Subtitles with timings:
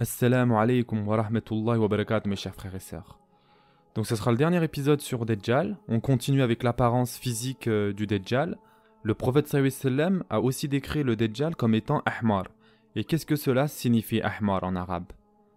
[0.00, 3.18] Assalamu alaikum wa rahmatullahi wa barakatuh mes chers frères et sœurs.
[3.96, 5.76] Donc ce sera le dernier épisode sur Dajjal.
[5.88, 8.58] On continue avec l'apparence physique euh, du Dajjal.
[9.02, 12.44] Le prophète sallam a aussi décrit le Dajjal comme étant ahmar.
[12.94, 15.10] Et qu'est-ce que cela signifie ahmar en arabe?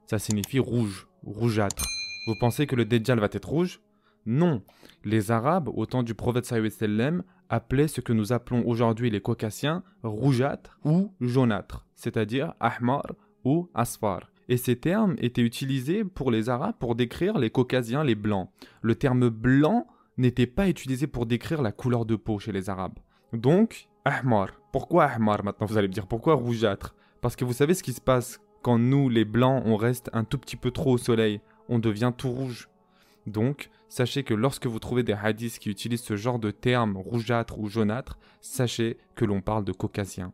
[0.07, 1.85] Ça signifie rouge, rougeâtre.
[2.25, 3.79] Vous pensez que le Dajjal va être rouge?
[4.25, 4.63] Non.
[5.03, 9.83] Les Arabes, au temps du prophète sallam, appelaient ce que nous appelons aujourd'hui les Caucasiens
[10.01, 13.03] rougeâtre ou jaunâtre, c'est-à-dire ahmar
[13.43, 18.15] ou asfar et ces termes étaient utilisés pour les Arabes pour décrire les Caucasiens, les
[18.15, 18.49] Blancs.
[18.81, 19.87] Le terme blanc
[20.17, 22.99] n'était pas utilisé pour décrire la couleur de peau chez les Arabes.
[23.31, 24.49] Donc, ahmar.
[24.73, 26.05] Pourquoi ahmar maintenant Vous allez me dire?
[26.05, 26.95] Pourquoi rougeâtre?
[27.21, 30.25] Parce que vous savez ce qui se passe quand nous, les Blancs, on reste un
[30.25, 31.39] tout petit peu trop au soleil.
[31.69, 32.67] On devient tout rouge.
[33.27, 37.57] Donc, sachez que lorsque vous trouvez des hadiths qui utilisent ce genre de terme rougeâtre
[37.57, 40.33] ou jaunâtre, sachez que l'on parle de caucasiens.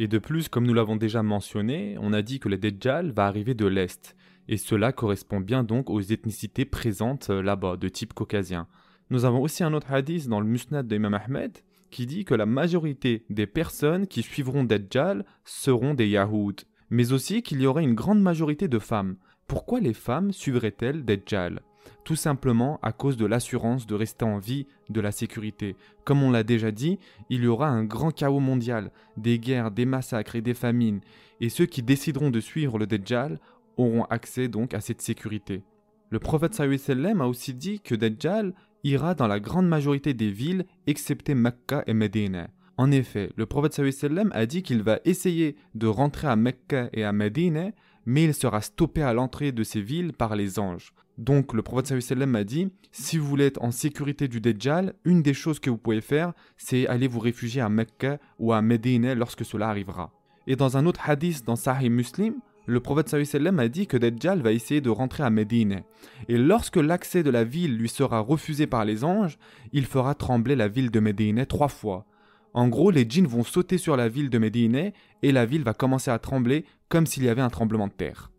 [0.00, 3.26] Et de plus, comme nous l'avons déjà mentionné, on a dit que le Dajjal va
[3.26, 4.16] arriver de l'Est,
[4.46, 8.68] et cela correspond bien donc aux ethnicités présentes euh, là-bas, de type caucasien.
[9.10, 11.58] Nous avons aussi un autre hadith dans le Musnad de Imam Ahmed
[11.90, 17.42] qui dit que la majorité des personnes qui suivront Dajjal seront des Yahoud, mais aussi
[17.42, 19.16] qu'il y aurait une grande majorité de femmes.
[19.46, 21.62] Pourquoi les femmes suivraient-elles Dajjal
[22.04, 25.76] tout simplement à cause de l'assurance de rester en vie, de la sécurité.
[26.04, 26.98] Comme on l'a déjà dit,
[27.30, 31.00] il y aura un grand chaos mondial, des guerres, des massacres et des famines,
[31.40, 33.38] et ceux qui décideront de suivre le Dajjal
[33.76, 35.62] auront accès donc à cette sécurité.
[36.10, 40.64] Le prophète sallam a aussi dit que Dajjal ira dans la grande majorité des villes
[40.86, 42.48] excepté Mecca et Médine.
[42.76, 47.04] En effet, le prophète sallam a dit qu'il va essayer de rentrer à Mecca et
[47.04, 47.72] à Médine,
[48.08, 50.94] mais il sera stoppé à l'entrée de ces villes par les anges.
[51.18, 55.20] Donc le prophète sallam m'a dit, si vous voulez être en sécurité du Dajjal, une
[55.20, 59.12] des choses que vous pouvez faire, c'est aller vous réfugier à Mecca ou à Médine
[59.12, 60.10] lorsque cela arrivera.
[60.46, 64.40] Et dans un autre hadith dans Sahih Muslim, le prophète sallam a dit que Dajjal
[64.40, 65.82] va essayer de rentrer à Médine.
[66.28, 69.38] Et lorsque l'accès de la ville lui sera refusé par les anges,
[69.72, 72.06] il fera trembler la ville de Médine trois fois.
[72.54, 74.92] En gros, les djinns vont sauter sur la ville de Médine
[75.22, 78.30] et la ville va commencer à trembler comme s'il y avait un tremblement de terre.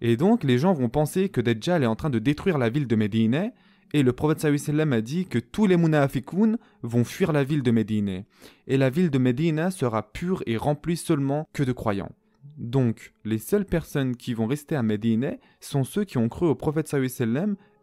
[0.00, 2.86] Et donc, les gens vont penser que Dajjal est en train de détruire la ville
[2.86, 3.52] de Médine.
[3.92, 8.24] Et le prophète a dit que tous les munafiqun vont fuir la ville de Médine.
[8.66, 12.12] Et la ville de Médine sera pure et remplie seulement que de croyants.
[12.58, 16.54] Donc, les seules personnes qui vont rester à Médine sont ceux qui ont cru au
[16.54, 16.88] prophète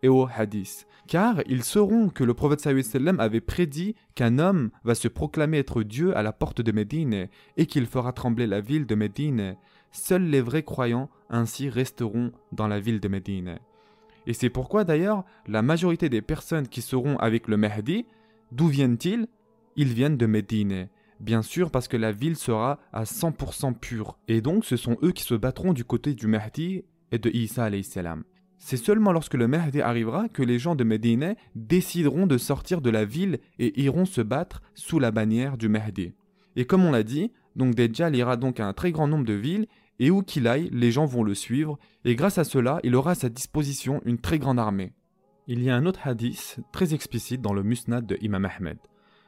[0.03, 0.85] et au hadith.
[1.07, 5.83] Car ils sauront que le prophète sallam avait prédit qu'un homme va se proclamer être
[5.83, 7.27] Dieu à la porte de Médine
[7.57, 9.55] et qu'il fera trembler la ville de Médine.
[9.91, 13.59] Seuls les vrais croyants ainsi resteront dans la ville de Médine.
[14.27, 18.05] Et c'est pourquoi d'ailleurs la majorité des personnes qui seront avec le Mahdi,
[18.51, 19.27] d'où viennent-ils?
[19.75, 20.87] Ils viennent de Médine.
[21.19, 24.17] Bien sûr parce que la ville sera à 100% pure.
[24.27, 27.69] Et donc ce sont eux qui se battront du côté du Mahdi et de Isa.
[28.65, 32.89] C'est seulement lorsque le Mahdi arrivera que les gens de Médine décideront de sortir de
[32.89, 36.13] la ville et iront se battre sous la bannière du Mahdi.
[36.55, 39.33] Et comme on l'a dit, donc Dajjal ira donc à un très grand nombre de
[39.33, 39.67] villes
[39.99, 43.11] et où qu'il aille, les gens vont le suivre, et grâce à cela, il aura
[43.11, 44.93] à sa disposition une très grande armée.
[45.47, 48.77] Il y a un autre hadith très explicite dans le Musnad de Imam Ahmed.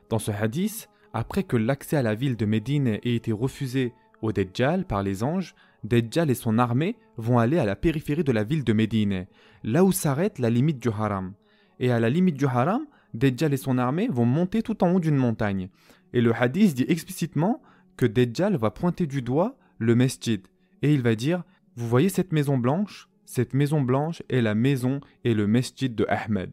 [0.09, 3.91] Dans ce hadith, après que l'accès à la ville de Médine ait été refusé
[4.22, 8.31] au Dajjal par les anges, Dajjal et son armée vont aller à la périphérie de
[8.31, 9.28] la ville de Médine,
[9.64, 11.34] là où s'arrête la limite du haram.
[11.80, 15.00] Et à la limite du haram, Dajjal et son armée vont monter tout en haut
[15.00, 15.70] d'une montagne.
[16.14, 17.62] Et le hadith dit explicitement
[17.98, 20.48] que Dajjal va pointer du doigt le mesjid,
[20.81, 21.44] et il va dire
[21.75, 23.09] Vous voyez cette maison blanche?
[23.25, 26.52] Cette maison blanche est la maison et le mesjid de Ahmed.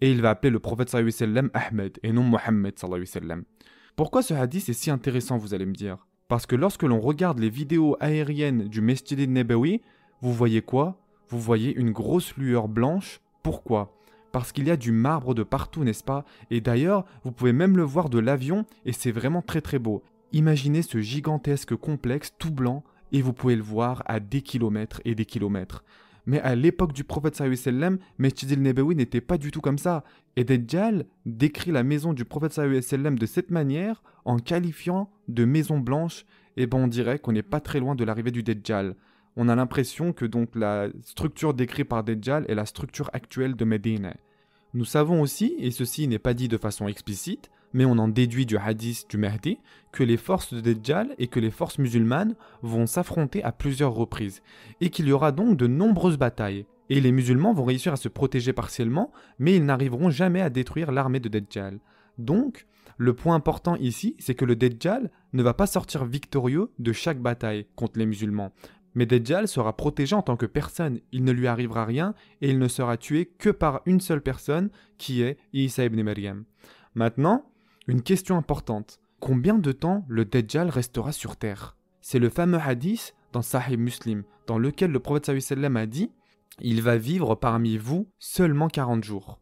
[0.00, 3.44] Et il va appeler le prophète sallam Ahmed et non Mohammed sallam.
[3.96, 6.06] Pourquoi ce hadith est si intéressant, vous allez me dire?
[6.28, 9.80] Parce que lorsque l'on regarde les vidéos aériennes du Mesjid Nebawi,
[10.22, 10.98] vous voyez quoi?
[11.28, 13.20] Vous voyez une grosse lueur blanche.
[13.44, 13.96] Pourquoi?
[14.32, 16.24] Parce qu'il y a du marbre de partout, n'est-ce pas?
[16.50, 20.02] Et d'ailleurs, vous pouvez même le voir de l'avion et c'est vraiment très très beau.
[20.32, 22.82] Imaginez ce gigantesque complexe tout blanc
[23.12, 25.84] et vous pouvez le voir à des kilomètres et des kilomètres.
[26.26, 30.04] Mais à l'époque du prophète sallam, Mesjid el-Nebawi n'était pas du tout comme ça.
[30.34, 35.78] Et Dajjal décrit la maison du prophète sallam de cette manière en qualifiant de maison
[35.78, 36.26] blanche.
[36.56, 38.96] Et ben on dirait qu'on n'est pas très loin de l'arrivée du Dajjal.
[39.36, 43.64] On a l'impression que donc la structure décrite par Dajjal est la structure actuelle de
[43.64, 44.14] Médine.
[44.74, 48.46] Nous savons aussi, et ceci n'est pas dit de façon explicite, mais on en déduit
[48.46, 49.58] du hadith du Mahdi
[49.92, 54.42] que les forces de Dajjal et que les forces musulmanes vont s'affronter à plusieurs reprises,
[54.80, 56.66] et qu'il y aura donc de nombreuses batailles.
[56.90, 60.92] Et les musulmans vont réussir à se protéger partiellement, mais ils n'arriveront jamais à détruire
[60.92, 61.80] l'armée de Dajjal.
[62.18, 62.66] Donc,
[62.98, 67.20] le point important ici, c'est que le Dajjal ne va pas sortir victorieux de chaque
[67.20, 68.52] bataille contre les musulmans,
[68.94, 72.58] Mais Dajjal sera protégé en tant que personne, il ne lui arrivera rien et il
[72.58, 76.44] ne sera tué que par une seule personne qui est Isa ibn Maryam.
[76.94, 77.44] Maintenant,
[77.86, 78.98] une question importante.
[79.20, 81.76] Combien de temps le Dajjal restera sur terre?
[82.00, 86.10] C'est le fameux hadith dans Sahih Muslim dans lequel le prophète a dit
[86.60, 89.40] Il va vivre parmi vous seulement 40 jours.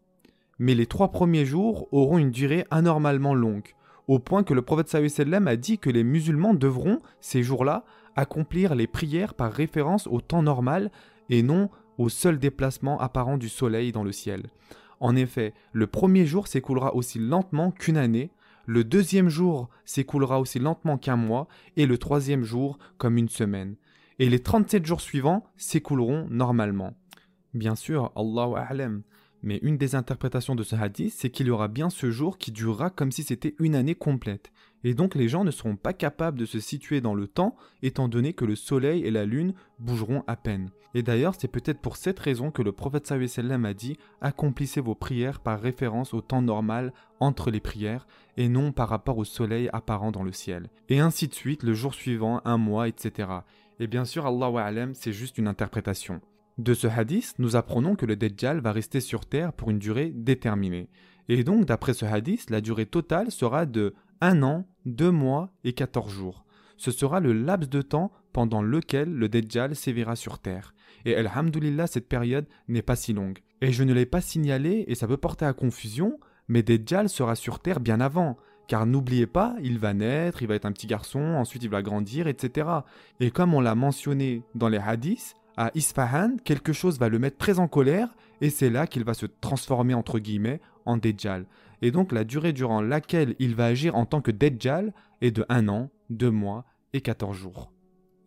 [0.58, 3.74] Mais les trois premiers jours auront une durée anormalement longue,
[4.08, 8.74] au point que le prophète sallam a dit que les musulmans devront, ces jours-là, accomplir
[8.74, 10.90] les prières par référence au temps normal
[11.30, 14.50] et non au seul déplacement apparent du soleil dans le ciel.
[15.00, 18.30] En effet, le premier jour s'écoulera aussi lentement qu'une année,
[18.66, 23.76] le deuxième jour s'écoulera aussi lentement qu'un mois, et le troisième jour comme une semaine.
[24.18, 26.94] Et les 37 jours suivants s'écouleront normalement.
[27.52, 29.02] Bien sûr, Allahu A'lam,
[29.42, 32.50] mais une des interprétations de ce hadith, c'est qu'il y aura bien ce jour qui
[32.50, 34.50] durera comme si c'était une année complète.
[34.84, 38.06] Et donc les gens ne seront pas capables de se situer dans le temps, étant
[38.06, 40.70] donné que le soleil et la lune bougeront à peine.
[40.94, 44.94] Et d'ailleurs, c'est peut-être pour cette raison que le prophète sallam a dit Accomplissez vos
[44.94, 49.68] prières par référence au temps normal entre les prières, et non par rapport au soleil
[49.72, 50.68] apparent dans le ciel.
[50.88, 53.28] Et ainsi de suite, le jour suivant, un mois, etc.
[53.80, 56.20] Et bien sûr, Allah c'est juste une interprétation.
[56.58, 60.12] De ce hadith, nous apprenons que le Dajjal va rester sur terre pour une durée
[60.14, 60.88] déterminée.
[61.28, 65.74] Et donc, d'après ce hadith, la durée totale sera de 1 an, 2 mois et
[65.74, 66.46] 14 jours.
[66.78, 70.74] Ce sera le laps de temps pendant lequel le Dajjal sévira sur terre.
[71.04, 73.40] Et Alhamdulillah, cette période n'est pas si longue.
[73.60, 76.18] Et je ne l'ai pas signalé et ça peut porter à confusion,
[76.48, 78.38] mais Dajjal sera sur terre bien avant.
[78.66, 81.82] Car n'oubliez pas, il va naître, il va être un petit garçon, ensuite il va
[81.82, 82.66] grandir, etc.
[83.20, 87.36] Et comme on l'a mentionné dans les hadiths, à Isfahan, quelque chose va le mettre
[87.36, 88.08] très en colère
[88.40, 91.46] et c'est là qu'il va se transformer entre guillemets en Dejjal.
[91.82, 95.44] Et donc la durée durant laquelle il va agir en tant que Dejjal est de
[95.48, 97.72] 1 an, 2 mois et 14 jours.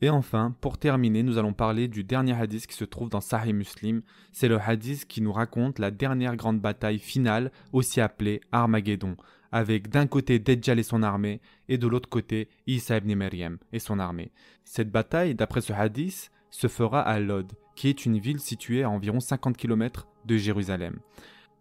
[0.01, 3.54] Et enfin, pour terminer, nous allons parler du dernier hadith qui se trouve dans Sahih
[3.54, 4.04] Muslim.
[4.31, 9.15] C'est le hadith qui nous raconte la dernière grande bataille finale, aussi appelée Armageddon,
[9.51, 13.80] avec d'un côté Dejjal et son armée, et de l'autre côté Isa ibn Maryam et
[13.80, 14.31] son armée.
[14.65, 18.89] Cette bataille, d'après ce hadith, se fera à Lod, qui est une ville située à
[18.89, 21.00] environ 50 km de Jérusalem.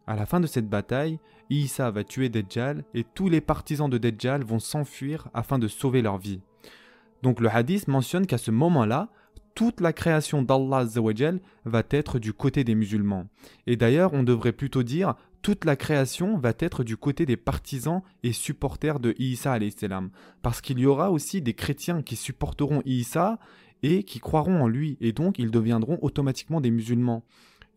[0.07, 1.19] À la fin de cette bataille,
[1.51, 6.01] Isa va tuer Dejjal et tous les partisans de Dejjal vont s'enfuir afin de sauver
[6.01, 6.41] leur vie.
[7.23, 9.09] Donc le hadith mentionne qu'à ce moment-là,
[9.57, 10.85] toute la création d'Allah
[11.65, 13.27] va être du côté des musulmans.
[13.67, 18.03] Et d'ailleurs, on devrait plutôt dire toute la création va être du côté des partisans
[18.23, 19.59] et supporters de Isa
[20.43, 23.39] parce qu'il y aura aussi des chrétiens qui supporteront Isa
[23.83, 27.25] et qui croiront en lui, et donc ils deviendront automatiquement des musulmans.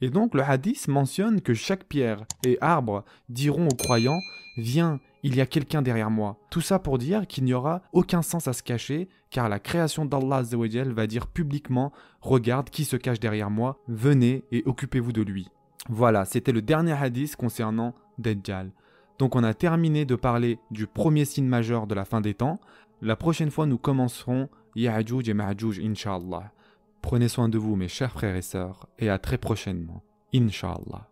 [0.01, 4.21] Et donc le hadith mentionne que chaque pierre et arbre diront aux croyants
[4.57, 6.37] Viens, il y a quelqu'un derrière moi.
[6.49, 10.05] Tout ça pour dire qu'il n'y aura aucun sens à se cacher, car la création
[10.05, 15.47] d'Allah va dire publiquement Regarde qui se cache derrière moi, venez et occupez-vous de lui.
[15.87, 18.71] Voilà, c'était le dernier hadith concernant Dajjal.
[19.17, 22.59] Donc on a terminé de parler du premier signe majeur de la fin des temps.
[23.01, 26.51] La prochaine fois, nous commencerons Ya'juj et Ma'juj, Inch'Allah.
[27.01, 30.03] Prenez soin de vous, mes chers frères et sœurs, et à très prochainement,
[30.33, 31.08] Inch'Allah.